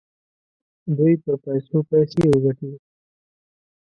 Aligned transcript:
دوی 0.95 1.13
پر 1.21 1.33
پیسو 1.43 1.77
پیسې 1.89 2.21
وګټي. 2.29 2.71